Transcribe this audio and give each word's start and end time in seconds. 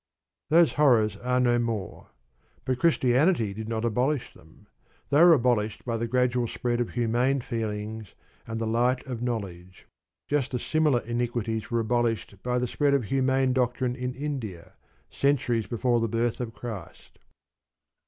Those 0.49 0.73
horrors 0.73 1.15
are 1.17 1.39
no 1.39 1.59
more. 1.59 2.07
But 2.65 2.79
Christianity 2.79 3.53
did 3.53 3.69
not 3.69 3.85
abolish 3.85 4.33
them. 4.33 4.65
They 5.11 5.19
were 5.23 5.33
abolished 5.33 5.85
by 5.85 5.97
the 5.97 6.07
gradual 6.07 6.47
spread 6.47 6.81
of 6.81 6.93
humane 6.97 7.39
feelings 7.41 8.15
and 8.47 8.59
the 8.59 8.65
light 8.65 9.05
of 9.05 9.21
knowledge; 9.21 9.85
just 10.27 10.55
as 10.55 10.63
similar 10.63 11.01
iniquities 11.01 11.69
were 11.69 11.81
abolished 11.81 12.41
by 12.41 12.57
the 12.57 12.67
spread 12.67 12.95
of 12.95 13.03
humane 13.03 13.53
doctrines 13.53 13.95
in 13.97 14.15
India, 14.15 14.73
centuries 15.11 15.67
before 15.67 15.99
the 15.99 16.09
birth 16.09 16.39
of 16.41 16.51
Christ. 16.55 17.19